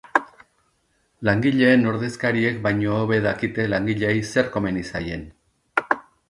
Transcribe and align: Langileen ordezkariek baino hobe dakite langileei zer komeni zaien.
Langileen 1.27 1.85
ordezkariek 1.91 2.57
baino 2.63 2.95
hobe 3.03 3.19
dakite 3.27 3.67
langileei 3.75 4.15
zer 4.31 4.51
komeni 4.57 4.87
zaien. 4.95 5.29